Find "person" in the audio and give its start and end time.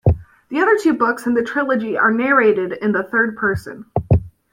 3.37-3.85